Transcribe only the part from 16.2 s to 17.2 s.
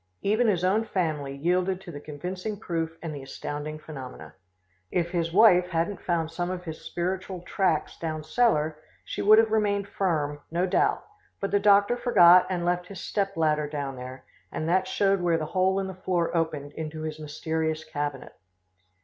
opened into his